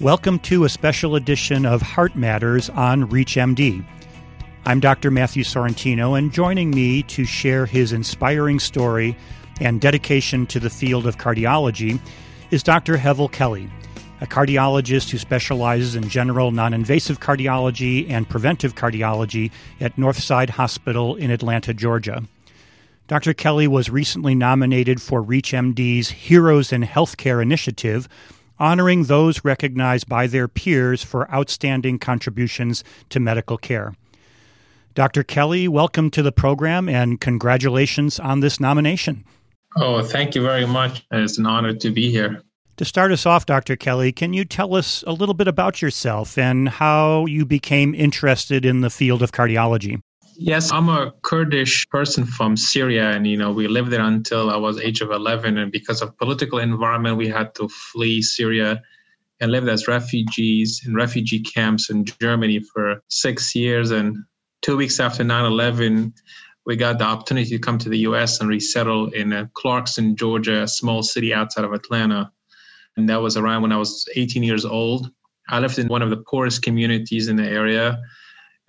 Welcome 0.00 0.38
to 0.38 0.64
a 0.64 0.70
special 0.70 1.14
edition 1.14 1.66
of 1.66 1.82
Heart 1.82 2.16
Matters 2.16 2.70
on 2.70 3.10
ReachMD. 3.10 3.84
I'm 4.64 4.80
Dr. 4.80 5.10
Matthew 5.10 5.44
Sorrentino, 5.44 6.16
and 6.16 6.32
joining 6.32 6.70
me 6.70 7.02
to 7.02 7.26
share 7.26 7.66
his 7.66 7.92
inspiring 7.92 8.60
story 8.60 9.14
and 9.60 9.78
dedication 9.78 10.46
to 10.46 10.58
the 10.58 10.70
field 10.70 11.06
of 11.06 11.18
cardiology 11.18 12.00
is 12.50 12.62
Dr. 12.62 12.96
Heval 12.96 13.28
Kelli, 13.28 13.68
a 14.22 14.26
cardiologist 14.26 15.10
who 15.10 15.18
specializes 15.18 15.94
in 15.94 16.08
general 16.08 16.50
non 16.50 16.72
invasive 16.72 17.20
cardiology 17.20 18.08
and 18.08 18.26
preventive 18.26 18.76
cardiology 18.76 19.50
at 19.82 19.96
Northside 19.96 20.48
Hospital 20.48 21.14
in 21.16 21.30
Atlanta, 21.30 21.74
Georgia. 21.74 22.22
Dr. 23.06 23.34
Kelli 23.34 23.68
was 23.68 23.90
recently 23.90 24.34
nominated 24.34 25.02
for 25.02 25.22
ReachMD's 25.22 26.08
Heroes 26.08 26.72
in 26.72 26.84
Healthcare 26.84 27.42
initiative 27.42 28.08
honoring 28.60 29.04
those 29.04 29.44
recognized 29.44 30.08
by 30.08 30.26
their 30.26 30.46
peers 30.46 31.02
for 31.02 31.28
outstanding 31.32 31.98
contributions 31.98 32.84
to 33.08 33.18
medical 33.18 33.58
care. 33.58 33.94
Dr. 34.94 35.24
Kelli, 35.24 35.68
welcome 35.68 36.10
to 36.10 36.22
the 36.22 36.32
program 36.32 36.88
and 36.88 37.20
congratulations 37.20 38.20
on 38.20 38.40
this 38.40 38.60
nomination. 38.60 39.24
Oh, 39.76 40.02
thank 40.02 40.34
you 40.34 40.42
very 40.42 40.66
much. 40.66 41.06
It's 41.10 41.38
an 41.38 41.46
honor 41.46 41.72
to 41.74 41.90
be 41.90 42.10
here. 42.10 42.42
To 42.76 42.84
start 42.84 43.12
us 43.12 43.26
off, 43.26 43.46
Dr. 43.46 43.76
Kelli, 43.76 44.14
can 44.14 44.32
you 44.32 44.44
tell 44.44 44.74
us 44.74 45.04
a 45.06 45.12
little 45.12 45.34
bit 45.34 45.46
about 45.46 45.82
yourself 45.82 46.38
and 46.38 46.68
how 46.68 47.26
you 47.26 47.44
became 47.44 47.94
interested 47.94 48.64
in 48.64 48.80
the 48.80 48.90
field 48.90 49.22
of 49.22 49.32
cardiology? 49.32 50.00
Yes, 50.42 50.72
I'm 50.72 50.88
a 50.88 51.12
Kurdish 51.20 51.86
person 51.90 52.24
from 52.24 52.56
Syria, 52.56 53.10
and 53.10 53.26
you 53.26 53.36
know 53.36 53.52
we 53.52 53.68
lived 53.68 53.90
there 53.90 54.00
until 54.00 54.48
I 54.48 54.56
was 54.56 54.80
age 54.80 55.02
of 55.02 55.10
11. 55.10 55.58
And 55.58 55.70
because 55.70 56.00
of 56.00 56.16
political 56.16 56.58
environment, 56.58 57.18
we 57.18 57.28
had 57.28 57.54
to 57.56 57.68
flee 57.68 58.22
Syria 58.22 58.80
and 59.40 59.52
lived 59.52 59.68
as 59.68 59.86
refugees 59.86 60.80
in 60.86 60.94
refugee 60.94 61.40
camps 61.40 61.90
in 61.90 62.06
Germany 62.06 62.60
for 62.60 63.02
six 63.08 63.54
years. 63.54 63.90
And 63.90 64.16
two 64.62 64.78
weeks 64.78 64.98
after 64.98 65.22
9/11, 65.22 66.14
we 66.64 66.74
got 66.74 66.96
the 66.96 67.04
opportunity 67.04 67.50
to 67.50 67.58
come 67.58 67.76
to 67.76 67.90
the 67.90 67.98
U.S. 68.08 68.40
and 68.40 68.48
resettle 68.48 69.10
in 69.10 69.34
uh, 69.34 69.44
Clarkston, 69.52 70.14
Georgia, 70.14 70.62
a 70.62 70.68
small 70.68 71.02
city 71.02 71.34
outside 71.34 71.66
of 71.66 71.74
Atlanta. 71.74 72.32
And 72.96 73.06
that 73.10 73.20
was 73.20 73.36
around 73.36 73.60
when 73.60 73.72
I 73.72 73.76
was 73.76 74.08
18 74.16 74.42
years 74.42 74.64
old. 74.64 75.10
I 75.50 75.58
lived 75.58 75.78
in 75.78 75.88
one 75.88 76.00
of 76.00 76.08
the 76.08 76.24
poorest 76.30 76.62
communities 76.62 77.28
in 77.28 77.36
the 77.36 77.46
area 77.46 78.00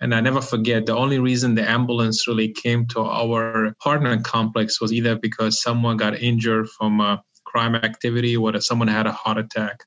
and 0.02 0.16
I 0.16 0.20
never 0.20 0.40
forget 0.40 0.84
the 0.84 0.96
only 0.96 1.20
reason 1.20 1.54
the 1.54 1.70
ambulance 1.70 2.26
really 2.26 2.48
came 2.48 2.86
to 2.88 3.02
our 3.02 3.66
apartment 3.66 4.24
complex 4.24 4.80
was 4.80 4.92
either 4.92 5.14
because 5.14 5.62
someone 5.62 5.96
got 5.96 6.20
injured 6.20 6.68
from 6.70 7.00
a 7.00 7.22
crime 7.44 7.76
activity 7.76 8.36
or 8.36 8.60
someone 8.60 8.88
had 8.88 9.06
a 9.06 9.12
heart 9.12 9.38
attack. 9.38 9.84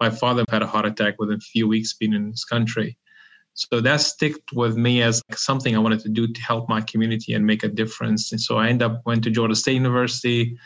My 0.00 0.10
father 0.10 0.44
had 0.50 0.62
a 0.62 0.66
heart 0.66 0.86
attack 0.86 1.14
within 1.20 1.36
a 1.36 1.40
few 1.40 1.68
weeks 1.68 1.94
being 1.94 2.14
in 2.14 2.32
this 2.32 2.44
country. 2.44 2.98
So 3.52 3.80
that 3.80 4.00
stuck 4.00 4.32
with 4.52 4.76
me 4.76 5.02
as 5.02 5.22
something 5.30 5.76
I 5.76 5.78
wanted 5.78 6.00
to 6.00 6.08
do 6.08 6.26
to 6.26 6.40
help 6.40 6.68
my 6.68 6.80
community 6.80 7.32
and 7.32 7.46
make 7.46 7.62
a 7.62 7.68
difference. 7.68 8.32
And 8.32 8.40
so 8.40 8.58
I 8.58 8.70
ended 8.70 8.90
up 8.90 9.02
went 9.06 9.22
to 9.22 9.30
Georgia 9.30 9.54
State 9.54 9.74
University, 9.74 10.58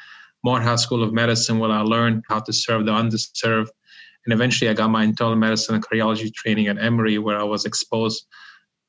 Morehouse 0.42 0.84
School 0.84 1.02
of 1.02 1.12
Medicine, 1.12 1.58
where 1.58 1.70
I 1.70 1.80
learned 1.80 2.24
how 2.26 2.40
to 2.40 2.54
serve 2.54 2.86
the 2.86 2.92
underserved. 2.92 3.68
And 4.24 4.32
eventually 4.32 4.70
I 4.70 4.72
got 4.72 4.88
my 4.88 5.04
internal 5.04 5.36
medicine 5.36 5.74
and 5.74 5.84
cardiology 5.84 6.32
training 6.32 6.68
at 6.68 6.78
Emory, 6.78 7.18
where 7.18 7.38
I 7.38 7.44
was 7.44 7.66
exposed 7.66 8.26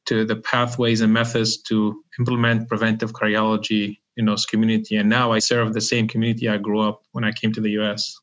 to 0.10 0.26
the 0.26 0.36
pathways 0.36 1.02
and 1.02 1.14
methods 1.14 1.58
to 1.58 2.04
implement 2.18 2.68
preventive 2.68 3.14
cardiology 3.14 4.00
in 4.18 4.26
those 4.26 4.46
community. 4.46 4.96
And 4.96 5.08
now 5.08 5.32
I 5.32 5.40
serve 5.40 5.74
the 5.74 5.82
same 5.82 6.08
community 6.08 6.50
I 6.50 6.58
grew 6.58 6.82
up 6.82 7.04
when 7.12 7.24
I 7.24 7.32
came 7.32 7.54
to 7.54 7.62
the 7.62 7.70
U.S. 7.72 8.16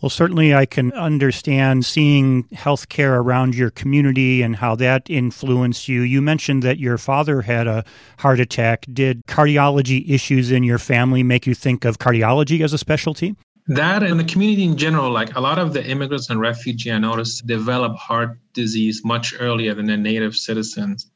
Well, 0.00 0.10
certainly 0.10 0.54
I 0.54 0.66
can 0.66 0.92
understand 0.92 1.84
seeing 1.84 2.44
healthcare 2.44 3.18
around 3.18 3.54
your 3.54 3.70
community 3.70 4.42
and 4.42 4.56
how 4.56 4.76
that 4.76 5.08
influenced 5.08 5.88
you. 5.88 6.02
You 6.02 6.20
mentioned 6.20 6.62
that 6.62 6.78
your 6.78 6.98
father 6.98 7.42
had 7.42 7.66
a 7.66 7.84
heart 8.18 8.40
attack. 8.40 8.86
Did 8.92 9.22
cardiology 9.26 10.08
issues 10.08 10.50
in 10.50 10.64
your 10.64 10.78
family 10.78 11.22
make 11.22 11.46
you 11.46 11.54
think 11.54 11.84
of 11.84 11.98
cardiology 11.98 12.62
as 12.62 12.72
a 12.72 12.78
specialty? 12.78 13.36
That 13.68 14.02
and 14.02 14.20
the 14.20 14.24
community 14.24 14.64
in 14.64 14.76
general, 14.76 15.10
like 15.10 15.34
a 15.34 15.40
lot 15.40 15.58
of 15.58 15.72
the 15.72 15.84
immigrants 15.84 16.30
and 16.30 16.40
refugees, 16.40 16.92
I 16.92 16.98
noticed 16.98 17.46
develop 17.46 17.96
heart 17.96 18.38
disease 18.52 19.02
much 19.04 19.34
earlier 19.38 19.74
than 19.74 19.86
the 19.86 19.96
native 19.96 20.36
citizens 20.36 21.10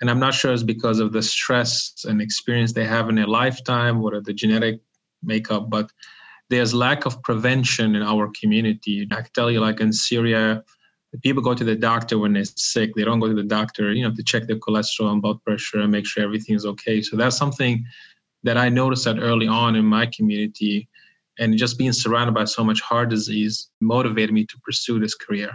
and 0.00 0.10
i'm 0.10 0.20
not 0.20 0.34
sure 0.34 0.52
it's 0.52 0.62
because 0.62 0.98
of 0.98 1.12
the 1.12 1.22
stress 1.22 2.04
and 2.04 2.20
experience 2.20 2.72
they 2.72 2.84
have 2.84 3.08
in 3.08 3.14
their 3.14 3.26
lifetime 3.26 4.02
or 4.02 4.20
the 4.20 4.32
genetic 4.32 4.80
makeup 5.22 5.68
but 5.68 5.90
there's 6.50 6.74
lack 6.74 7.06
of 7.06 7.22
prevention 7.22 7.94
in 7.94 8.02
our 8.02 8.30
community. 8.38 9.06
I 9.10 9.22
can 9.22 9.30
tell 9.32 9.50
you 9.50 9.60
like 9.60 9.80
in 9.80 9.92
syria 9.92 10.62
people 11.22 11.42
go 11.42 11.54
to 11.54 11.64
the 11.64 11.74
doctor 11.74 12.20
when 12.20 12.34
they're 12.34 12.44
sick. 12.44 12.94
They 12.94 13.02
don't 13.02 13.18
go 13.18 13.28
to 13.28 13.34
the 13.34 13.42
doctor 13.42 13.92
you 13.92 14.02
know 14.06 14.14
to 14.14 14.22
check 14.22 14.46
their 14.46 14.56
cholesterol 14.56 15.12
and 15.12 15.22
blood 15.22 15.42
pressure 15.44 15.80
and 15.80 15.90
make 15.90 16.06
sure 16.06 16.22
everything 16.22 16.54
is 16.56 16.66
okay. 16.66 17.00
So 17.00 17.16
that's 17.16 17.36
something 17.36 17.84
that 18.42 18.56
i 18.56 18.68
noticed 18.68 19.04
that 19.04 19.18
early 19.18 19.46
on 19.46 19.76
in 19.76 19.84
my 19.84 20.06
community. 20.06 20.88
And 21.38 21.56
just 21.56 21.78
being 21.78 21.92
surrounded 21.92 22.34
by 22.34 22.44
so 22.44 22.62
much 22.62 22.80
heart 22.82 23.08
disease 23.08 23.70
motivated 23.80 24.34
me 24.34 24.44
to 24.44 24.58
pursue 24.58 24.98
this 24.98 25.14
career 25.14 25.52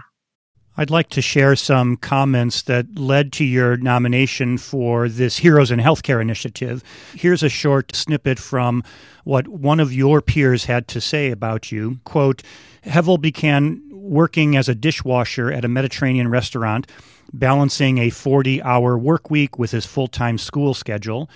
I'd 0.78 0.90
like 0.90 1.09
to 1.12 1.22
share 1.22 1.56
some 1.56 1.96
comments 1.96 2.63
that 2.63 3.00
led 3.00 3.31
to 3.34 3.46
your 3.46 3.78
nomination 3.78 4.58
for 4.58 5.08
this 5.08 5.38
Heroes 5.38 5.72
in 5.72 5.80
Healthcare 5.80 6.22
initiative. 6.22 6.84
Here's 7.13 7.44
a 7.44 7.50
short 7.50 7.96
snippet 7.96 8.40
from 8.40 8.84
what 9.24 9.47
one 9.47 9.80
of 9.80 9.94
your 9.94 10.22
peers 10.22 10.66
had 10.66 10.90
to 10.90 11.00
say 11.00 11.31
about 11.31 11.72
you. 11.72 12.00
Quote, 12.03 12.44
Heval 12.84 13.18
began 13.18 13.81
working 13.90 14.58
as 14.58 14.68
a 14.68 14.75
dishwasher 14.75 15.50
at 15.50 15.64
a 15.64 15.69
Mediterranean 15.69 16.28
restaurant, 16.28 16.88
balancing 17.31 17.97
a 17.97 18.09
40 18.09 18.62
hour 18.62 18.97
work 18.97 19.30
week 19.30 19.58
with 19.58 19.72
his 19.72 19.85
full 19.85 20.08
time 20.08 20.38
school 20.38 20.74
schedule. 20.74 21.30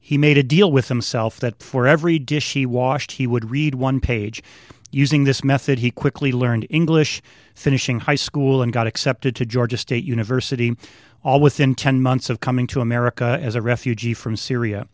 He 0.00 0.16
made 0.16 0.38
a 0.38 0.42
deal 0.42 0.72
with 0.72 0.88
himself 0.88 1.38
that 1.40 1.62
for 1.62 1.86
every 1.86 2.18
dish 2.18 2.54
he 2.54 2.64
washed, 2.64 3.12
he 3.12 3.26
would 3.26 3.50
read 3.50 3.74
one 3.74 4.00
page. 4.00 4.42
Using 4.90 5.24
this 5.24 5.44
method, 5.44 5.80
he 5.80 5.90
quickly 5.90 6.32
learned 6.32 6.66
English, 6.70 7.20
finishing 7.54 8.00
high 8.00 8.14
school, 8.14 8.62
and 8.62 8.72
got 8.72 8.86
accepted 8.86 9.36
to 9.36 9.44
Georgia 9.44 9.76
State 9.76 10.04
University, 10.04 10.74
all 11.22 11.40
within 11.40 11.74
10 11.74 12.00
months 12.00 12.30
of 12.30 12.40
coming 12.40 12.66
to 12.68 12.80
America 12.80 13.38
as 13.42 13.54
a 13.54 13.62
refugee 13.62 14.14
from 14.14 14.36
Syria. 14.36 14.86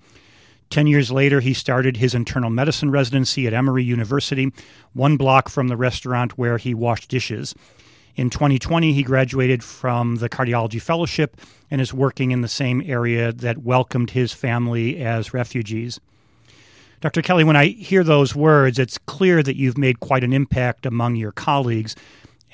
Ten 0.71 0.87
years 0.89 1.13
later, 1.13 1.39
he 1.41 1.55
started 1.55 1.99
his 1.99 2.15
internal 2.15 2.51
medicine 2.51 2.91
residency 2.91 3.47
at 3.47 3.53
Emory 3.53 3.85
University, 3.85 4.51
one 4.93 5.17
block 5.17 5.49
from 5.49 5.69
the 5.69 5.77
restaurant 5.77 6.37
where 6.37 6.59
he 6.59 6.75
washed 6.75 7.09
dishes. 7.09 7.55
In 8.17 8.31
2020, 8.31 8.93
he 8.93 9.03
graduated 9.03 9.63
from 9.63 10.17
the 10.17 10.29
Cardiology 10.29 10.81
Fellowship 10.81 11.37
and 11.71 11.81
is 11.81 11.95
working 11.95 12.33
in 12.33 12.41
the 12.41 12.49
same 12.49 12.83
area 12.85 13.33
that 13.33 13.59
welcomed 13.59 14.11
his 14.11 14.33
family 14.33 14.99
as 14.99 15.35
refugees. 15.35 16.01
Dr. 17.05 17.21
Kelli, 17.21 17.45
when 17.45 17.55
I 17.55 17.67
hear 17.67 18.03
those 18.03 18.35
words, 18.35 18.79
it's 18.79 18.97
clear 18.97 19.43
that 19.43 19.59
you've 19.59 19.77
made 19.77 20.01
quite 20.01 20.25
an 20.25 20.33
impact 20.33 20.87
among 20.87 21.17
your 21.17 21.33
colleagues, 21.33 21.95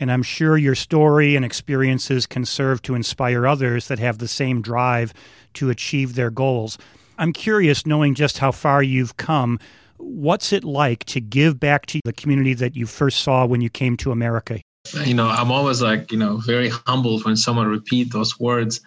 and 0.01 0.11
I'm 0.11 0.25
sure 0.25 0.59
your 0.59 0.75
story 0.75 1.37
and 1.37 1.45
experiences 1.45 2.27
can 2.27 2.45
serve 2.45 2.83
to 2.83 2.97
inspire 2.97 3.47
others 3.47 3.87
that 3.87 4.01
have 4.01 4.19
the 4.19 4.27
same 4.27 4.61
drive 4.61 5.15
to 5.55 5.71
achieve 5.71 6.17
their 6.17 6.31
goals. 6.31 6.79
I'm 7.17 7.33
curious, 7.33 7.87
knowing 7.87 8.17
just 8.17 8.39
how 8.39 8.51
far 8.51 8.83
you've 8.83 9.17
come, 9.17 9.61
what's 9.99 10.53
it 10.53 10.65
like 10.65 11.05
to 11.05 11.21
give 11.21 11.61
back 11.61 11.87
to 11.87 12.01
the 12.05 12.13
community 12.13 12.55
that 12.55 12.75
you 12.75 12.87
first 12.87 13.21
saw 13.21 13.47
when 13.47 13.61
you 13.61 13.71
came 13.71 13.97
to 13.99 14.11
America? 14.11 14.61
You 15.05 15.15
know, 15.15 15.29
I'm 15.29 15.53
always 15.53 15.81
like, 15.81 16.11
you 16.11 16.19
know, 16.19 16.39
very 16.39 16.71
humbled 16.71 17.25
when 17.25 17.37
someone 17.37 17.69
repeat 17.69 18.13
those 18.13 18.41
words. 18.41 18.81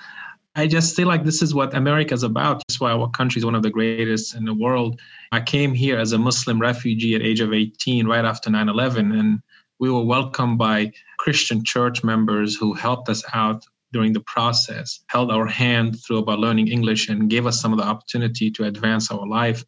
I 0.55 0.67
just 0.67 0.95
feel 0.95 1.07
like 1.07 1.23
this 1.23 1.41
is 1.41 1.53
what 1.53 1.73
America 1.73 2.13
is 2.13 2.21
about. 2.21 2.61
That's 2.67 2.79
why 2.79 2.91
our 2.91 3.09
country 3.09 3.39
is 3.39 3.45
one 3.45 3.55
of 3.55 3.63
the 3.63 3.71
greatest 3.71 4.35
in 4.35 4.45
the 4.45 4.53
world. 4.53 5.01
I 5.31 5.41
came 5.41 5.73
here 5.73 5.97
as 5.97 6.11
a 6.11 6.19
Muslim 6.19 6.61
refugee 6.61 7.15
at 7.15 7.23
age 7.23 7.39
of 7.39 7.53
18, 7.53 8.05
right 8.05 8.23
after 8.23 8.51
9/11, 8.51 9.17
and 9.19 9.41
we 9.79 9.89
were 9.89 10.05
welcomed 10.05 10.59
by 10.59 10.91
Christian 11.17 11.63
church 11.63 12.03
members 12.03 12.55
who 12.55 12.73
helped 12.73 13.09
us 13.09 13.23
out 13.33 13.65
during 13.91 14.13
the 14.13 14.21
process, 14.21 14.99
held 15.07 15.31
our 15.31 15.47
hand 15.47 15.99
through 16.03 16.19
about 16.19 16.39
learning 16.39 16.67
English, 16.67 17.09
and 17.09 17.31
gave 17.31 17.47
us 17.47 17.59
some 17.59 17.73
of 17.73 17.79
the 17.79 17.85
opportunity 17.85 18.51
to 18.51 18.65
advance 18.65 19.09
our 19.09 19.25
life. 19.27 19.63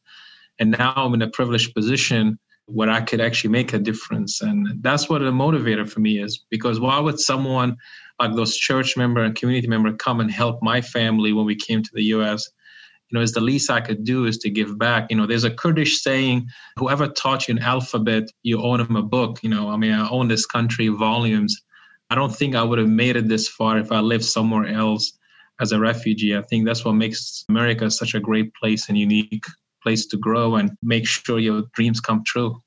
And 0.60 0.72
now 0.72 0.94
I'm 0.96 1.16
in 1.16 1.22
a 1.24 1.30
privileged 1.30 1.74
position 1.74 2.38
where 2.68 2.90
I 2.90 3.02
could 3.02 3.22
actually 3.22 3.52
make 3.52 3.74
a 3.74 3.80
difference. 3.80 4.42
And 4.42 4.82
that's 4.82 5.08
what 5.08 5.22
a 5.22 5.32
motivator 5.32 5.88
for 5.88 6.00
me 6.00 6.20
is 6.22 6.44
because 6.50 6.80
why 6.80 7.00
would 7.00 7.20
someone 7.20 7.78
like 8.20 8.36
those 8.36 8.56
church 8.56 8.98
member 8.98 9.24
and 9.24 9.36
community 9.36 9.68
member 9.68 9.94
come 9.94 10.20
and 10.20 10.32
help 10.32 10.62
my 10.64 10.82
family 10.82 11.32
when 11.32 11.46
we 11.46 11.56
came 11.56 11.84
to 11.84 11.92
the 11.94 12.04
US? 12.16 12.50
You 13.10 13.18
know, 13.18 13.22
is 13.22 13.34
the 13.34 13.42
least 13.42 13.70
I 13.70 13.82
could 13.82 14.04
do 14.04 14.26
is 14.26 14.40
to 14.40 14.50
give 14.50 14.80
back. 14.80 15.08
You 15.12 15.18
know, 15.18 15.28
there's 15.28 15.44
a 15.44 15.52
Kurdish 15.52 16.02
saying, 16.02 16.48
whoever 16.78 17.08
taught 17.08 17.48
you 17.48 17.56
an 17.56 17.62
alphabet, 17.62 18.32
you 18.42 18.62
own 18.64 18.80
him 18.80 18.96
a 18.96 19.04
book. 19.04 19.44
You 19.44 19.50
know, 19.50 19.70
I 19.70 19.78
mean, 19.78 19.92
I 19.92 20.10
own 20.10 20.28
this 20.28 20.48
country 20.48 20.88
volumes. 20.88 21.56
I 22.10 22.16
don't 22.16 22.36
think 22.36 22.56
I 22.56 22.64
would 22.64 22.80
have 22.80 22.90
made 22.90 23.16
it 23.16 23.28
this 23.28 23.48
far 23.48 23.78
if 23.78 23.92
I 23.92 24.00
lived 24.00 24.26
somewhere 24.26 24.66
else 24.66 25.14
as 25.60 25.72
a 25.72 25.80
refugee. 25.80 26.36
I 26.36 26.42
think 26.42 26.66
that's 26.66 26.84
what 26.84 26.94
makes 26.94 27.46
America 27.48 27.92
such 27.92 28.16
a 28.16 28.20
great 28.20 28.54
place 28.56 28.90
and 28.90 28.98
unique 28.98 29.46
place 29.86 30.06
to 30.08 30.18
grow 30.18 30.56
and 30.56 30.72
make 30.82 31.08
sure 31.08 31.38
your 31.40 31.64
dreams 31.74 32.00
come 32.00 32.24
true. 32.26 32.62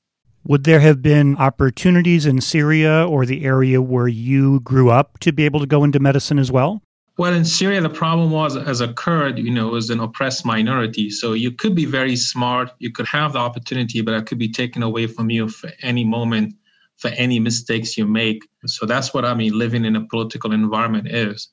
Would 0.45 0.63
there 0.63 0.79
have 0.79 1.01
been 1.01 1.35
opportunities 1.37 2.25
in 2.25 2.39
Syria 2.39 3.05
or 3.05 3.25
the 3.25 3.43
area 3.43 3.81
where 3.81 4.07
you 4.07 4.61
grew 4.61 4.89
up 4.89 5.19
to 5.19 5.33
be 5.33 5.43
able 5.43 5.59
to 5.59 5.67
go 5.67 5.83
into 5.83 5.99
medicine 5.99 6.39
as 6.39 6.51
well? 6.51 6.81
Well, 7.17 7.33
in 7.33 7.43
Syria, 7.43 7.81
the 7.81 7.89
problem 7.89 8.31
was 8.31 8.55
as 8.55 8.79
a 8.79 8.93
Kurd, 8.93 9.37
you 9.37 9.51
know, 9.51 9.67
was 9.67 9.89
an 9.89 9.99
oppressed 9.99 10.45
minority. 10.45 11.09
So 11.09 11.33
you 11.33 11.51
could 11.51 11.75
be 11.75 11.83
very 11.83 12.15
smart, 12.15 12.71
you 12.79 12.91
could 12.93 13.07
have 13.07 13.33
the 13.33 13.39
opportunity, 13.39 13.99
but 13.99 14.13
it 14.13 14.25
could 14.25 14.39
be 14.39 14.49
taken 14.49 14.81
away 14.83 15.05
from 15.05 15.29
you 15.29 15.49
for 15.49 15.69
any 15.81 16.05
moment, 16.05 16.55
for 16.95 17.09
any 17.09 17.37
mistakes 17.39 17.97
you 17.97 18.07
make. 18.07 18.47
So 18.65 18.85
that's 18.85 19.13
what 19.13 19.25
I 19.25 19.33
mean, 19.33 19.57
living 19.57 19.83
in 19.83 19.97
a 19.97 20.07
political 20.07 20.53
environment 20.53 21.09
is. 21.09 21.49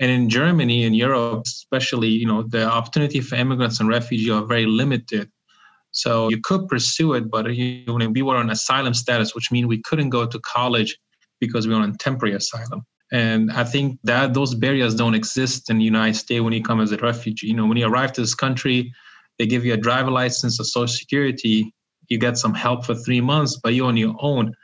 And 0.00 0.10
in 0.10 0.28
Germany 0.28 0.84
and 0.84 0.94
Europe, 0.96 1.42
especially, 1.46 2.08
you 2.08 2.26
know, 2.26 2.42
the 2.42 2.64
opportunity 2.64 3.20
for 3.20 3.34
immigrants 3.34 3.80
and 3.80 3.88
refugees 3.88 4.30
are 4.30 4.44
very 4.44 4.66
limited. 4.66 5.30
So 5.90 6.28
you 6.28 6.40
could 6.40 6.68
pursue 6.68 7.14
it, 7.14 7.30
but 7.30 7.52
you 7.54 7.84
we 8.14 8.22
were 8.22 8.36
on 8.36 8.50
asylum 8.50 8.94
status, 8.94 9.34
which 9.34 9.50
means 9.50 9.66
we 9.66 9.82
couldn't 9.82 10.10
go 10.10 10.26
to 10.26 10.38
college 10.40 10.98
because 11.40 11.66
we 11.66 11.74
were 11.74 11.80
on 11.80 11.96
temporary 11.96 12.34
asylum. 12.36 12.84
And 13.10 13.50
I 13.50 13.64
think 13.64 13.98
that 14.04 14.34
those 14.34 14.54
barriers 14.54 14.94
don't 14.94 15.14
exist 15.14 15.70
in 15.70 15.78
the 15.78 15.84
United 15.84 16.16
States 16.16 16.42
when 16.42 16.52
you 16.52 16.62
come 16.62 16.80
as 16.80 16.92
a 16.92 16.98
refugee. 16.98 17.48
You 17.48 17.54
know, 17.54 17.66
when 17.66 17.78
you 17.78 17.86
arrive 17.86 18.12
to 18.14 18.20
this 18.20 18.34
country, 18.34 18.92
they 19.38 19.46
give 19.46 19.64
you 19.64 19.72
a 19.72 19.78
driver 19.78 20.10
license, 20.10 20.60
a 20.60 20.64
social 20.64 20.94
security, 20.94 21.72
you 22.08 22.18
get 22.18 22.36
some 22.36 22.54
help 22.54 22.84
for 22.84 22.94
three 22.94 23.20
months, 23.20 23.58
but 23.62 23.74
you're 23.74 23.86
on 23.86 23.96
your 23.96 24.14
own, 24.20 24.54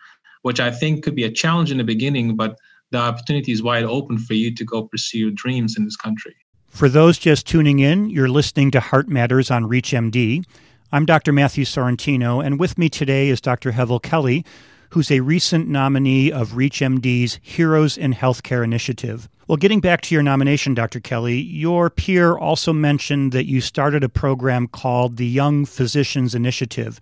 which 0.43 0.61
I 0.61 0.71
think 0.71 1.05
could 1.05 1.15
be 1.15 1.25
a 1.25 1.31
challenge 1.31 1.71
in 1.71 1.79
the 1.79 1.85
beginning, 1.85 2.37
but 2.37 2.57
the 2.95 3.01
opportunity 3.01 3.51
is 3.51 3.63
wide 3.63 3.85
open 3.85 4.19
for 4.19 4.35
you 4.35 4.55
to 4.55 4.65
go 4.65 4.85
pursue 4.85 5.19
your 5.19 5.31
dreams 5.33 5.77
in 5.77 5.85
this 5.85 5.97
country. 5.97 6.35
For 6.69 6.89
those 6.89 7.19
just 7.19 7.47
tuning 7.47 7.81
in, 7.81 8.09
you're 8.09 8.29
listening 8.29 8.71
to 8.71 8.81
Heart 8.81 9.09
Matters 9.09 9.51
on 9.51 9.65
ReachMD. 9.65 10.45
I'm 10.93 11.05
Dr. 11.05 11.33
Matthew 11.33 11.65
Sorrentino, 11.65 12.45
and 12.45 12.59
with 12.59 12.79
me 12.79 12.89
today 12.89 13.29
is 13.29 13.41
Dr. 13.41 13.73
Heval 13.73 14.01
Kelli, 14.01 14.47
who's 14.91 15.11
a 15.11 15.21
recent 15.21 15.69
nominee 15.69 16.31
of 16.31 16.53
ReachMD's 16.53 17.41
Heroes 17.43 17.99
in 17.99 18.15
Healthcare 18.15 18.63
initiative. 18.63 19.29
Well, 19.49 19.57
getting 19.57 19.81
back 19.81 20.03
to 20.03 20.15
your 20.15 20.23
nomination, 20.23 20.75
Dr. 20.75 21.01
Kelli, 21.01 21.45
your 21.47 21.91
peer 21.91 22.37
also 22.37 22.73
mentioned 22.73 23.33
that 23.33 23.47
you 23.47 23.61
started 23.61 24.05
a 24.05 24.09
program 24.09 24.69
called 24.69 25.17
the 25.17 25.27
Young 25.27 25.65
Physicians 25.65 26.33
Initiative. 26.33 27.01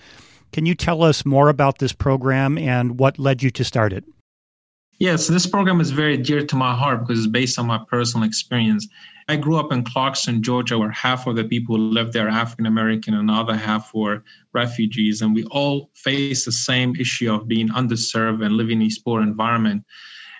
Can 0.52 0.64
you 0.64 0.74
tell 0.74 1.02
us 1.02 1.26
more 1.26 1.50
about 1.50 1.78
this 1.78 1.92
program 1.92 2.56
and 2.56 2.98
what 2.98 3.18
led 3.18 3.42
you 3.42 3.50
to 3.50 3.62
start 3.62 3.92
it? 3.92 4.04
Yes, 5.02 5.26
this 5.26 5.48
program 5.48 5.80
is 5.80 5.90
very 5.90 6.16
dear 6.16 6.46
to 6.46 6.54
my 6.54 6.76
heart 6.76 7.00
because 7.00 7.18
it's 7.18 7.26
based 7.26 7.58
on 7.58 7.66
my 7.66 7.80
personal 7.88 8.24
experience. 8.24 8.86
I 9.26 9.34
grew 9.34 9.56
up 9.56 9.72
in 9.72 9.82
Clarkston, 9.82 10.42
Georgia, 10.42 10.78
where 10.78 10.92
half 10.92 11.26
of 11.26 11.34
the 11.34 11.42
people 11.42 11.74
who 11.74 11.82
lived 11.82 12.12
there 12.12 12.28
are 12.28 12.30
African 12.30 12.66
American 12.66 13.14
and 13.14 13.28
the 13.28 13.32
other 13.32 13.56
half 13.56 13.92
were 13.92 14.22
refugees. 14.52 15.20
And 15.20 15.34
we 15.34 15.42
all 15.46 15.90
face 15.94 16.44
the 16.44 16.52
same 16.52 16.94
issue 16.94 17.34
of 17.34 17.48
being 17.48 17.68
underserved 17.70 18.46
and 18.46 18.56
living 18.56 18.80
in 18.80 18.86
a 18.86 18.90
poor 19.04 19.22
environment. 19.22 19.84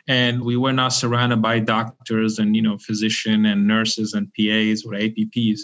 And 0.07 0.41
we 0.41 0.57
were 0.57 0.73
not 0.73 0.93
surrounded 0.93 1.43
by 1.43 1.59
doctors 1.59 2.39
and, 2.39 2.55
you 2.55 2.63
know, 2.63 2.79
physicians 2.79 3.45
and 3.45 3.67
nurses 3.67 4.15
and 4.15 4.33
PAs 4.35 4.85
or 4.85 4.93
APPs. 4.93 5.63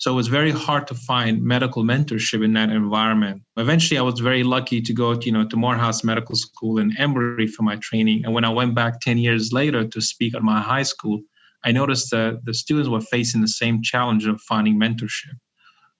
So 0.00 0.10
it 0.10 0.14
was 0.14 0.28
very 0.28 0.50
hard 0.50 0.86
to 0.86 0.94
find 0.94 1.42
medical 1.42 1.84
mentorship 1.84 2.42
in 2.42 2.54
that 2.54 2.70
environment. 2.70 3.42
Eventually, 3.58 3.98
I 3.98 4.02
was 4.02 4.18
very 4.18 4.42
lucky 4.42 4.80
to 4.80 4.94
go, 4.94 5.14
to, 5.14 5.26
you 5.26 5.30
know, 5.30 5.46
to 5.46 5.56
Morehouse 5.58 6.02
Medical 6.02 6.36
School 6.36 6.78
in 6.78 6.96
Emory 6.96 7.46
for 7.46 7.64
my 7.64 7.76
training. 7.76 8.24
And 8.24 8.32
when 8.32 8.46
I 8.46 8.48
went 8.48 8.74
back 8.74 9.00
10 9.00 9.18
years 9.18 9.52
later 9.52 9.86
to 9.86 10.00
speak 10.00 10.34
at 10.34 10.42
my 10.42 10.58
high 10.58 10.84
school, 10.84 11.20
I 11.66 11.72
noticed 11.72 12.10
that 12.12 12.40
the 12.46 12.54
students 12.54 12.88
were 12.88 13.02
facing 13.02 13.42
the 13.42 13.48
same 13.48 13.82
challenge 13.82 14.26
of 14.26 14.40
finding 14.40 14.80
mentorship. 14.80 15.36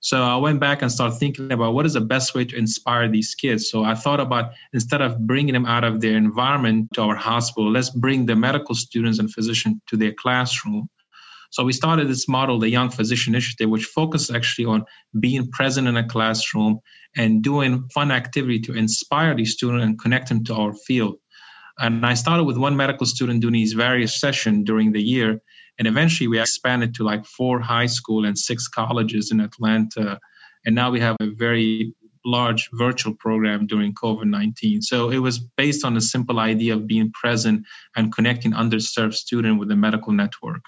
So 0.00 0.22
I 0.22 0.36
went 0.36 0.60
back 0.60 0.80
and 0.80 0.90
started 0.90 1.16
thinking 1.16 1.52
about 1.52 1.74
what 1.74 1.84
is 1.84 1.92
the 1.92 2.00
best 2.00 2.34
way 2.34 2.46
to 2.46 2.56
inspire 2.56 3.06
these 3.06 3.34
kids. 3.34 3.68
So 3.68 3.84
I 3.84 3.94
thought 3.94 4.18
about 4.18 4.52
instead 4.72 5.02
of 5.02 5.26
bringing 5.26 5.52
them 5.52 5.66
out 5.66 5.84
of 5.84 6.00
their 6.00 6.16
environment 6.16 6.88
to 6.94 7.02
our 7.02 7.16
hospital, 7.16 7.70
let's 7.70 7.90
bring 7.90 8.24
the 8.24 8.34
medical 8.34 8.74
students 8.74 9.18
and 9.18 9.30
physicians 9.30 9.76
to 9.88 9.98
their 9.98 10.14
classroom 10.14 10.88
so 11.50 11.64
we 11.64 11.72
started 11.72 12.08
this 12.08 12.28
model, 12.28 12.60
the 12.60 12.68
Young 12.68 12.90
Physician 12.90 13.34
Initiative, 13.34 13.68
which 13.68 13.84
focused 13.84 14.30
actually 14.30 14.66
on 14.66 14.84
being 15.18 15.50
present 15.50 15.88
in 15.88 15.96
a 15.96 16.06
classroom 16.06 16.78
and 17.16 17.42
doing 17.42 17.88
fun 17.92 18.12
activity 18.12 18.60
to 18.60 18.74
inspire 18.74 19.34
these 19.34 19.54
students 19.54 19.84
and 19.84 19.98
connect 19.98 20.28
them 20.28 20.44
to 20.44 20.54
our 20.54 20.72
field. 20.72 21.16
And 21.78 22.06
I 22.06 22.14
started 22.14 22.44
with 22.44 22.56
one 22.56 22.76
medical 22.76 23.04
student 23.04 23.40
doing 23.40 23.54
these 23.54 23.72
various 23.72 24.20
sessions 24.20 24.64
during 24.64 24.92
the 24.92 25.02
year. 25.02 25.40
And 25.78 25.88
eventually 25.88 26.28
we 26.28 26.38
expanded 26.38 26.94
to 26.94 27.04
like 27.04 27.24
four 27.24 27.58
high 27.58 27.86
school 27.86 28.24
and 28.24 28.38
six 28.38 28.68
colleges 28.68 29.32
in 29.32 29.40
Atlanta. 29.40 30.20
And 30.64 30.74
now 30.76 30.90
we 30.92 31.00
have 31.00 31.16
a 31.20 31.30
very 31.30 31.94
large 32.24 32.68
virtual 32.74 33.14
program 33.14 33.66
during 33.66 33.94
COVID 33.94 34.28
19. 34.28 34.82
So 34.82 35.10
it 35.10 35.18
was 35.18 35.38
based 35.38 35.84
on 35.84 35.96
a 35.96 36.00
simple 36.00 36.38
idea 36.38 36.74
of 36.74 36.86
being 36.86 37.10
present 37.12 37.66
and 37.96 38.14
connecting 38.14 38.52
underserved 38.52 39.14
students 39.14 39.58
with 39.58 39.68
the 39.68 39.76
medical 39.76 40.12
network. 40.12 40.62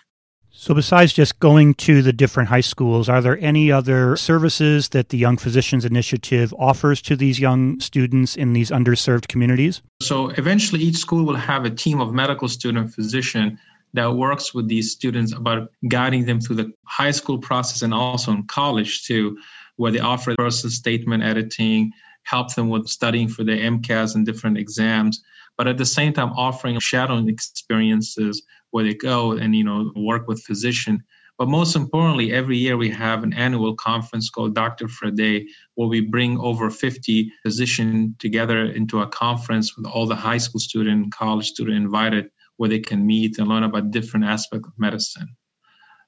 So, 0.63 0.75
besides 0.75 1.13
just 1.13 1.41
going 1.41 1.75
to 1.75 2.03
the 2.03 2.13
different 2.13 2.49
high 2.49 2.61
schools, 2.61 3.09
are 3.09 3.21
there 3.21 3.37
any 3.41 3.73
other 3.73 4.15
services 4.15 4.91
that 4.91 5.09
the 5.09 5.19
Young 5.19 5.37
Physicians 5.37 5.85
Initiative 5.85 6.55
offers 6.57 7.03
to 7.03 7.17
these 7.17 7.41
young 7.41 7.81
students 7.81 8.37
in 8.37 8.53
these 8.53 8.71
underserved 8.71 9.27
communities? 9.27 9.83
So, 10.01 10.29
eventually, 10.29 10.81
each 10.81 10.99
school 10.99 11.25
will 11.25 11.35
have 11.35 11.65
a 11.65 11.71
team 11.71 12.01
of 12.01 12.15
medical 12.15 12.47
student 12.47 12.95
physician 12.95 13.59
that 13.95 14.13
works 14.13 14.55
with 14.55 14.69
these 14.69 14.93
students 14.93 15.33
about 15.33 15.69
guiding 15.89 16.27
them 16.27 16.41
through 16.41 16.57
the 16.57 16.73
high 16.85 17.11
school 17.11 17.39
process 17.39 17.83
and 17.83 17.93
also 17.93 18.31
in 18.31 18.45
college 18.45 19.05
too, 19.05 19.37
where 19.79 19.91
they 19.91 19.99
offer 19.99 20.33
personal 20.39 20.71
statement 20.71 21.25
editing, 21.25 21.91
help 22.25 22.55
them 22.55 22.69
with 22.69 22.89
studying 22.89 23.29
for 23.29 23.45
their 23.45 23.57
MCATs 23.57 24.15
and 24.15 24.27
different 24.27 24.59
exams, 24.59 25.23
but 25.57 25.67
at 25.67 25.79
the 25.79 25.87
same 25.87 26.13
time 26.13 26.31
offering 26.31 26.79
shadowing 26.81 27.29
experiences 27.29 28.43
where 28.71 28.85
they 28.85 28.95
go 28.95 29.33
and 29.33 29.55
you 29.55 29.65
know 29.65 29.93
work 29.97 30.27
with 30.29 30.43
physician. 30.43 31.03
But 31.39 31.49
most 31.49 31.75
importantly, 31.75 32.33
every 32.33 32.57
year 32.57 32.77
we 32.77 32.91
have 32.91 33.25
an 33.25 33.33
annual 33.33 33.75
conference 33.75 34.31
called 34.31 34.55
Dr. 34.55 34.87
for 34.87 35.07
a 35.07 35.11
Day, 35.11 35.47
where 35.75 35.89
we 35.89 36.01
bring 36.01 36.39
over 36.39 36.71
50 36.71 37.33
physicians 37.43 38.15
together 38.19 38.67
into 38.67 39.01
a 39.01 39.09
conference 39.09 39.77
with 39.77 39.87
all 39.87 40.07
the 40.07 40.15
high 40.15 40.39
school 40.39 40.61
student 40.61 41.03
and 41.03 41.13
college 41.13 41.49
student 41.49 41.77
invited, 41.77 42.31
where 42.59 42.69
they 42.69 42.79
can 42.79 43.07
meet 43.07 43.39
and 43.39 43.49
learn 43.49 43.65
about 43.65 43.91
different 43.91 44.27
aspects 44.27 44.69
of 44.69 44.75
medicine. 44.79 45.35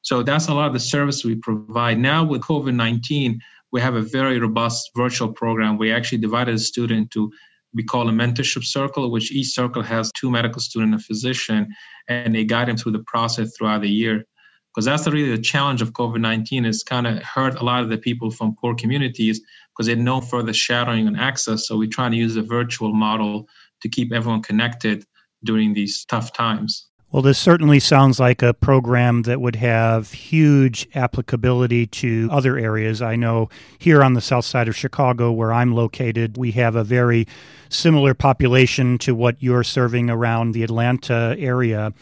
So 0.03 0.23
that's 0.23 0.49
a 0.49 0.55
lot 0.55 0.67
of 0.67 0.75
the 0.75 0.81
service 0.81 1.25
we 1.25 1.35
provide. 1.35 1.99
Now 1.99 2.23
with 2.25 2.43
COVID-19, 2.43 3.39
we 3.75 3.81
have 3.81 3.97
a 3.97 4.03
very 4.03 4.39
robust 4.39 4.93
virtual 4.95 5.33
program. 5.33 5.77
We 5.77 5.93
actually 5.93 6.19
divided 6.19 6.55
the 6.55 6.61
student 6.61 7.01
into 7.01 7.33
we 7.75 7.83
call 7.83 8.09
a 8.09 8.13
mentorship 8.13 8.63
circle, 8.63 9.11
which 9.11 9.33
each 9.33 9.49
circle 9.49 9.83
has 9.83 10.13
two 10.13 10.31
medical 10.31 10.61
student 10.61 10.93
and 10.93 11.01
a 11.01 11.05
physician, 11.05 11.67
and 12.07 12.33
they 12.33 12.45
guide 12.45 12.69
them 12.69 12.77
through 12.77 12.93
the 12.93 13.03
process 13.05 13.57
throughout 13.57 13.83
the 13.83 13.91
year. 13.91 14.27
Because 14.71 14.85
that's 14.85 15.09
really 15.09 15.35
the 15.35 15.43
challenge 15.43 15.83
of 15.83 15.93
COVID 15.93 16.21
19 16.21 16.65
is 16.65 16.85
kind 16.85 17.09
of 17.09 17.21
hurt 17.25 17.57
a 17.61 17.65
lot 17.65 17.83
of 17.83 17.89
the 17.89 17.99
people 17.99 18.31
from 18.31 18.55
poor 18.61 18.77
communities 18.77 19.41
because 19.73 19.87
they 19.87 19.93
had 19.93 19.99
no 19.99 20.21
further 20.21 20.53
shadowing 20.53 21.09
and 21.09 21.19
access. 21.19 21.67
So 21.67 21.77
we 21.77 21.89
try 21.89 22.09
to 22.09 22.17
use 22.17 22.37
a 22.37 22.43
virtual 22.43 22.93
model 22.95 23.49
to 23.83 23.89
keep 23.89 24.13
everyone 24.13 24.43
connected 24.43 25.05
during 25.43 25.75
these 25.75 26.05
tough 26.05 26.33
times. 26.33 26.87
Well, 27.15 27.23
this 27.23 27.39
certainly 27.39 27.79
sounds 27.79 28.19
like 28.19 28.43
a 28.43 28.53
program 28.53 29.23
that 29.23 29.41
would 29.41 29.55
have 29.55 30.11
huge 30.11 30.89
applicability 30.97 31.87
to 31.87 32.29
other 32.33 32.59
areas. 32.59 33.01
I 33.01 33.15
know 33.15 33.51
here 33.79 34.03
on 34.03 34.15
the 34.15 34.21
south 34.21 34.45
side 34.45 34.67
of 34.67 34.75
Chicago, 34.75 35.31
where 35.31 35.53
I'm 35.53 35.77
located, 35.77 36.37
we 36.37 36.51
have 36.51 36.75
a 36.75 36.83
very 36.83 37.29
similar 37.69 38.15
population 38.15 38.99
to 38.99 39.15
what 39.15 39.37
you're 39.39 39.63
serving 39.63 40.11
around 40.11 40.55
the 40.55 40.65
Atlanta 40.65 41.37
area. 41.39 41.93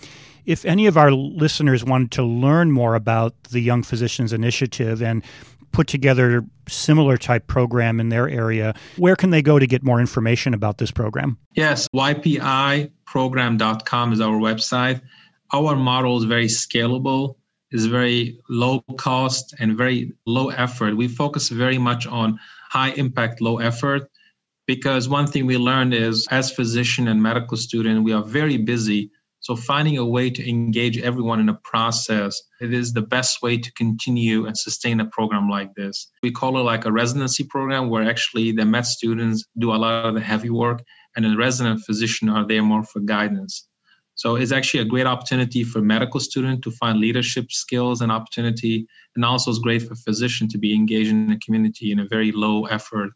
If 0.47 0.65
any 0.65 0.87
of 0.87 0.97
our 0.97 1.13
listeners 1.13 1.85
wanted 1.85 2.13
to 2.13 2.23
learn 2.23 2.73
more 2.73 2.95
about 2.95 3.35
the 3.51 3.61
Young 3.61 3.83
Physicians 3.83 4.33
Initiative 4.33 5.03
and 5.03 5.23
put 5.73 5.89
together 5.89 6.43
similar 6.69 7.19
type 7.19 7.49
program 7.49 8.01
in 8.01 8.09
their 8.09 8.31
area, 8.31 8.75
where 8.97 9.17
can 9.17 9.29
they 9.29 9.43
go 9.43 9.59
to 9.59 9.67
get 9.67 9.83
more 9.83 10.01
information 10.01 10.55
about 10.55 10.79
this 10.79 10.91
program? 10.91 11.37
Yes, 11.53 11.87
ypiprogram.com 13.13 14.13
is 14.13 14.21
our 14.21 14.37
website. 14.37 15.01
Our 15.53 15.77
model 15.77 16.19
is 16.19 16.25
very 16.25 16.47
scalable, 16.47 17.37
is 17.71 17.87
very 17.87 18.39
low 18.49 18.81
cost 18.97 19.55
and 19.59 19.77
very 19.77 20.13
low 20.27 20.51
effort. 20.51 20.97
We 20.97 21.09
focus 21.09 21.49
very 21.49 21.79
much 21.79 22.07
on 22.07 22.39
high 22.71 22.91
impact, 22.93 23.41
low 23.41 23.59
effort 23.59 24.09
because 24.67 25.09
one 25.09 25.27
thing 25.27 25.47
we 25.47 25.59
learned 25.59 25.93
is 25.95 26.27
as 26.31 26.51
physician 26.51 27.09
and 27.09 27.23
medical 27.23 27.57
student, 27.57 28.05
we 28.05 28.13
are 28.13 28.23
very 28.23 28.57
busy 28.57 29.11
so 29.43 29.57
finding 29.57 29.99
a 29.99 30.07
way 30.07 30.31
to 30.31 30.49
engage 30.49 30.99
everyone 30.99 31.41
in 31.41 31.49
a 31.49 31.59
process, 31.65 32.41
it 32.61 32.73
is 32.73 32.93
the 32.93 33.03
best 33.03 33.43
way 33.43 33.59
to 33.59 33.73
continue 33.73 34.47
and 34.47 34.57
sustain 34.57 35.01
a 35.01 35.07
program 35.07 35.51
like 35.51 35.75
this. 35.75 36.07
We 36.23 36.31
call 36.31 36.59
it 36.59 36.63
like 36.63 36.85
a 36.85 36.93
residency 36.93 37.43
program 37.43 37.91
where 37.91 38.09
actually 38.09 38.53
the 38.53 38.65
med 38.65 38.87
students 38.87 39.45
do 39.59 39.73
a 39.73 39.81
lot 39.85 40.07
of 40.07 40.15
the 40.15 40.21
heavy 40.21 40.51
work 40.51 40.85
and 41.17 41.25
the 41.25 41.37
resident 41.37 41.81
physician 41.81 42.29
are 42.29 42.47
there 42.47 42.63
more 42.63 42.85
for 42.85 43.01
guidance. 43.01 43.67
So 44.15 44.37
it's 44.37 44.53
actually 44.53 44.81
a 44.81 44.85
great 44.85 45.07
opportunity 45.07 45.65
for 45.65 45.81
medical 45.81 46.21
student 46.21 46.63
to 46.63 46.71
find 46.71 47.01
leadership 47.01 47.51
skills 47.51 48.01
and 48.01 48.13
opportunity, 48.13 48.87
and 49.17 49.25
also 49.25 49.51
it's 49.51 49.59
great 49.59 49.83
for 49.83 49.97
physician 49.97 50.47
to 50.51 50.59
be 50.59 50.73
engaged 50.73 51.11
in 51.11 51.31
the 51.31 51.39
community 51.39 51.91
in 51.91 51.99
a 51.99 52.07
very 52.07 52.31
low 52.31 52.67
effort 52.67 53.11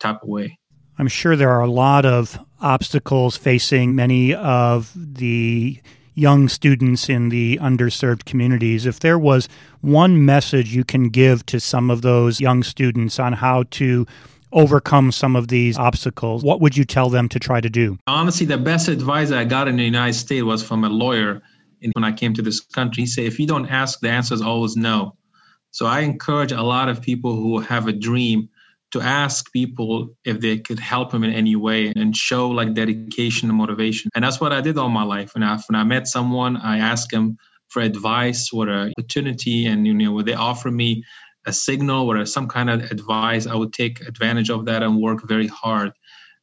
type 0.00 0.22
of 0.22 0.28
way. 0.28 0.58
I'm 0.98 1.08
sure 1.08 1.36
there 1.36 1.50
are 1.50 1.60
a 1.60 1.70
lot 1.70 2.04
of 2.04 2.38
obstacles 2.60 3.36
facing 3.36 3.94
many 3.94 4.34
of 4.34 4.92
the 4.96 5.80
young 6.14 6.48
students 6.48 7.08
in 7.08 7.28
the 7.28 7.56
underserved 7.62 8.24
communities. 8.24 8.84
If 8.84 8.98
there 8.98 9.18
was 9.18 9.48
one 9.80 10.24
message 10.24 10.74
you 10.74 10.82
can 10.82 11.08
give 11.10 11.46
to 11.46 11.60
some 11.60 11.90
of 11.90 12.02
those 12.02 12.40
young 12.40 12.64
students 12.64 13.20
on 13.20 13.32
how 13.32 13.62
to 13.70 14.04
overcome 14.52 15.12
some 15.12 15.36
of 15.36 15.46
these 15.46 15.78
obstacles, 15.78 16.42
what 16.42 16.60
would 16.60 16.76
you 16.76 16.84
tell 16.84 17.10
them 17.10 17.28
to 17.28 17.38
try 17.38 17.60
to 17.60 17.70
do? 17.70 17.96
Honestly, 18.08 18.46
the 18.46 18.58
best 18.58 18.88
advice 18.88 19.30
I 19.30 19.44
got 19.44 19.68
in 19.68 19.76
the 19.76 19.84
United 19.84 20.14
States 20.14 20.42
was 20.42 20.64
from 20.64 20.82
a 20.82 20.88
lawyer 20.88 21.40
when 21.92 22.02
I 22.02 22.10
came 22.10 22.34
to 22.34 22.42
this 22.42 22.58
country. 22.58 23.04
He 23.04 23.06
said, 23.06 23.24
if 23.24 23.38
you 23.38 23.46
don't 23.46 23.68
ask, 23.68 24.00
the 24.00 24.10
answer 24.10 24.34
is 24.34 24.42
always 24.42 24.76
no. 24.76 25.14
So 25.70 25.86
I 25.86 26.00
encourage 26.00 26.50
a 26.50 26.62
lot 26.62 26.88
of 26.88 27.00
people 27.00 27.36
who 27.36 27.60
have 27.60 27.86
a 27.86 27.92
dream 27.92 28.48
to 28.92 29.00
ask 29.00 29.52
people 29.52 30.08
if 30.24 30.40
they 30.40 30.58
could 30.58 30.78
help 30.78 31.12
them 31.12 31.24
in 31.24 31.32
any 31.32 31.56
way 31.56 31.92
and 31.94 32.16
show 32.16 32.48
like 32.48 32.74
dedication 32.74 33.48
and 33.50 33.58
motivation. 33.58 34.10
And 34.14 34.24
that's 34.24 34.40
what 34.40 34.52
I 34.52 34.60
did 34.60 34.78
all 34.78 34.88
my 34.88 35.04
life. 35.04 35.34
When 35.34 35.42
I, 35.42 35.58
when 35.68 35.76
I 35.78 35.84
met 35.84 36.08
someone, 36.08 36.56
I 36.56 36.78
asked 36.78 37.10
them 37.10 37.36
for 37.68 37.82
advice 37.82 38.50
or 38.52 38.68
an 38.68 38.92
opportunity. 38.96 39.66
And, 39.66 39.86
you 39.86 39.92
know, 39.92 40.22
they 40.22 40.34
offer 40.34 40.70
me 40.70 41.04
a 41.46 41.52
signal 41.52 42.10
or 42.10 42.24
some 42.26 42.46
kind 42.46 42.70
of 42.70 42.82
advice, 42.90 43.46
I 43.46 43.54
would 43.54 43.72
take 43.72 44.00
advantage 44.02 44.50
of 44.50 44.66
that 44.66 44.82
and 44.82 45.00
work 45.00 45.26
very 45.26 45.46
hard. 45.46 45.92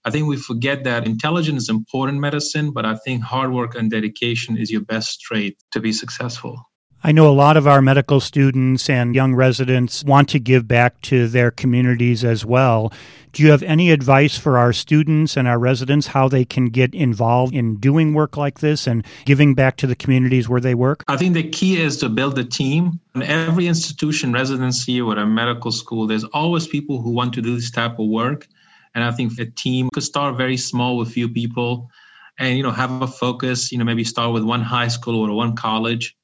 I 0.03 0.09
think 0.09 0.27
we 0.27 0.37
forget 0.37 0.83
that 0.83 1.05
intelligence 1.05 1.63
is 1.63 1.69
important 1.69 2.19
medicine, 2.19 2.71
but 2.71 2.85
I 2.85 2.95
think 2.95 3.23
hard 3.23 3.51
work 3.51 3.75
and 3.75 3.89
dedication 3.89 4.57
is 4.57 4.71
your 4.71 4.81
best 4.81 5.21
trait 5.21 5.57
to 5.71 5.79
be 5.79 5.93
successful. 5.93 6.59
I 7.05 7.11
know 7.11 7.29
a 7.29 7.37
lot 7.37 7.55
of 7.55 7.67
our 7.67 7.83
medical 7.83 8.19
students 8.19 8.89
and 8.89 9.13
young 9.13 9.35
residents 9.35 10.03
want 10.03 10.27
to 10.29 10.39
give 10.39 10.67
back 10.67 10.99
to 11.01 11.27
their 11.27 11.51
communities 11.51 12.23
as 12.23 12.43
well. 12.43 12.91
Do 13.31 13.43
you 13.43 13.51
have 13.51 13.61
any 13.61 13.91
advice 13.91 14.39
for 14.39 14.57
our 14.57 14.73
students 14.73 15.37
and 15.37 15.47
our 15.47 15.59
residents 15.59 16.07
how 16.07 16.27
they 16.27 16.45
can 16.45 16.69
get 16.69 16.95
involved 16.95 17.53
in 17.53 17.75
doing 17.75 18.15
work 18.15 18.37
like 18.37 18.61
this 18.61 18.87
and 18.87 19.05
giving 19.25 19.53
back 19.53 19.77
to 19.77 19.85
the 19.85 19.95
communities 19.95 20.49
where 20.49 20.59
they 20.59 20.73
work? 20.73 21.03
I 21.07 21.15
think 21.15 21.35
the 21.35 21.47
key 21.47 21.79
is 21.79 21.97
to 21.97 22.09
build 22.09 22.39
a 22.39 22.43
team. 22.43 22.99
In 23.13 23.21
every 23.21 23.67
institution, 23.67 24.33
residency 24.33 24.99
or 24.99 25.15
a 25.15 25.27
medical 25.27 25.71
school, 25.71 26.07
there's 26.07 26.23
always 26.23 26.65
people 26.65 27.03
who 27.03 27.11
want 27.11 27.35
to 27.35 27.41
do 27.43 27.55
this 27.55 27.69
type 27.69 27.99
of 27.99 28.07
work. 28.07 28.47
And 28.95 29.03
I 29.03 29.11
think 29.11 29.37
a 29.37 29.45
team 29.45 29.91
could 29.93 30.01
start 30.01 30.37
very 30.37 30.57
small 30.57 30.97
with 30.97 31.09
a 31.09 31.11
few 31.11 31.29
people 31.29 31.91
and 32.39 32.57
you 32.57 32.63
know 32.63 32.71
have 32.71 33.03
a 33.03 33.07
focus, 33.07 33.71
you 33.71 33.77
know, 33.77 33.85
maybe 33.85 34.03
start 34.03 34.33
with 34.33 34.43
one 34.43 34.63
high 34.63 34.87
school 34.87 35.21
or 35.23 35.35
one 35.35 35.55
college 35.55 36.15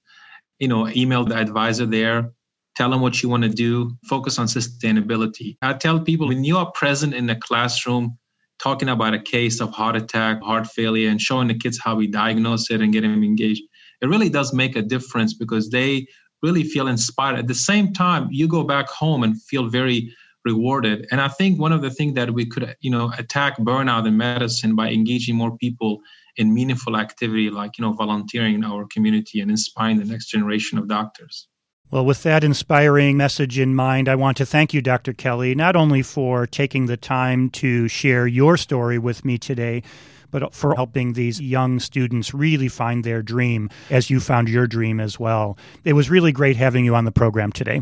you 0.61 0.67
know, 0.67 0.87
email 0.89 1.25
the 1.25 1.35
advisor 1.35 1.87
there, 1.87 2.31
tell 2.75 2.91
them 2.91 3.01
what 3.01 3.21
you 3.21 3.27
want 3.27 3.43
to 3.43 3.49
do, 3.49 3.97
focus 4.05 4.37
on 4.37 4.45
sustainability. 4.45 5.57
I 5.63 5.73
tell 5.73 5.99
people 5.99 6.27
when 6.27 6.43
you 6.43 6.55
are 6.57 6.71
present 6.71 7.15
in 7.15 7.25
the 7.25 7.35
classroom, 7.35 8.17
talking 8.59 8.89
about 8.89 9.15
a 9.15 9.19
case 9.19 9.59
of 9.59 9.71
heart 9.71 9.95
attack, 9.95 10.39
heart 10.43 10.67
failure, 10.67 11.09
and 11.09 11.19
showing 11.19 11.47
the 11.47 11.57
kids 11.57 11.79
how 11.83 11.95
we 11.95 12.05
diagnose 12.05 12.69
it 12.69 12.79
and 12.79 12.93
get 12.93 13.01
them 13.01 13.23
engaged, 13.23 13.63
it 14.01 14.07
really 14.07 14.29
does 14.29 14.53
make 14.53 14.75
a 14.75 14.83
difference 14.83 15.33
because 15.33 15.71
they 15.71 16.05
really 16.43 16.63
feel 16.63 16.87
inspired. 16.87 17.39
At 17.39 17.47
the 17.47 17.55
same 17.55 17.91
time, 17.91 18.27
you 18.29 18.47
go 18.47 18.63
back 18.63 18.87
home 18.87 19.23
and 19.23 19.41
feel 19.41 19.67
very 19.67 20.13
rewarded. 20.45 21.07
And 21.11 21.21
I 21.21 21.27
think 21.27 21.59
one 21.59 21.71
of 21.71 21.81
the 21.81 21.89
things 21.89 22.15
that 22.15 22.33
we 22.33 22.45
could, 22.45 22.75
you 22.81 22.91
know, 22.91 23.11
attack 23.17 23.57
burnout 23.57 24.07
in 24.07 24.17
medicine 24.17 24.75
by 24.75 24.89
engaging 24.89 25.35
more 25.35 25.55
people 25.57 26.01
in 26.37 26.53
meaningful 26.53 26.97
activity 26.97 27.49
like 27.49 27.77
you 27.77 27.83
know 27.83 27.93
volunteering 27.93 28.55
in 28.55 28.63
our 28.63 28.85
community 28.85 29.41
and 29.41 29.51
inspiring 29.51 29.99
the 29.99 30.05
next 30.05 30.27
generation 30.27 30.77
of 30.77 30.87
doctors 30.87 31.49
well, 31.91 32.05
with 32.05 32.23
that 32.23 32.45
inspiring 32.45 33.17
message 33.17 33.59
in 33.59 33.75
mind, 33.75 34.07
I 34.07 34.15
want 34.15 34.37
to 34.37 34.45
thank 34.45 34.73
you, 34.73 34.81
Dr. 34.81 35.11
Kelli, 35.11 35.53
not 35.57 35.75
only 35.75 36.01
for 36.01 36.47
taking 36.47 36.85
the 36.85 36.95
time 36.95 37.49
to 37.49 37.89
share 37.89 38.25
your 38.25 38.55
story 38.55 38.97
with 38.97 39.25
me 39.25 39.37
today, 39.37 39.83
but 40.31 40.53
for 40.53 40.73
helping 40.73 41.11
these 41.11 41.41
young 41.41 41.81
students 41.81 42.33
really 42.33 42.69
find 42.69 43.03
their 43.03 43.21
dream 43.21 43.69
as 43.89 44.09
you 44.09 44.21
found 44.21 44.47
your 44.47 44.67
dream 44.67 45.01
as 45.01 45.19
well. 45.19 45.57
It 45.83 45.91
was 45.91 46.09
really 46.09 46.31
great 46.31 46.55
having 46.55 46.85
you 46.85 46.95
on 46.95 47.03
the 47.03 47.11
program 47.11 47.51
today. 47.51 47.81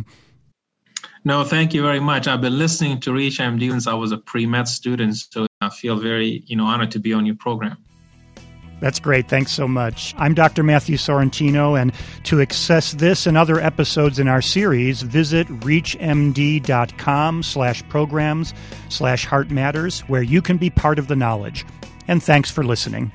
No, 1.26 1.44
thank 1.44 1.74
you 1.74 1.82
very 1.82 2.00
much. 2.00 2.28
I've 2.28 2.42
been 2.42 2.58
listening 2.58 3.00
to 3.02 3.12
ReachMD 3.12 3.70
since 3.70 3.88
I 3.88 3.94
was 3.94 4.12
a 4.12 4.18
pre-med 4.18 4.68
student, 4.68 5.16
so 5.18 5.48
I 5.62 5.70
feel 5.70 5.98
very, 5.98 6.44
you 6.46 6.56
know, 6.56 6.66
honored 6.66 6.92
to 6.92 7.00
be 7.00 7.14
on 7.14 7.26
your 7.26 7.36
program. 7.36 7.78
That's 8.80 9.00
great. 9.00 9.28
Thanks 9.28 9.52
so 9.52 9.68
much. 9.68 10.16
I'm 10.18 10.34
Dr. 10.34 10.64
Matthew 10.64 10.96
Sorrentino, 10.96 11.80
and 11.80 11.92
to 12.24 12.40
access 12.40 12.94
this 12.94 13.28
and 13.28 13.38
other 13.38 13.60
episodes 13.60 14.20
in 14.20 14.30
our 14.30 14.42
series, 14.42 15.02
visit 15.02 15.48
reachmd.com 15.48 17.44
slash 17.44 17.88
programs 17.90 18.54
slash 18.88 19.26
heart 19.26 19.52
matters, 19.52 20.00
where 20.02 20.24
you 20.24 20.42
can 20.42 20.58
be 20.58 20.70
part 20.70 20.98
of 20.98 21.10
the 21.10 21.16
knowledge. 21.18 21.66
And 22.08 22.24
thanks 22.24 22.50
for 22.50 22.64
listening. 22.64 23.12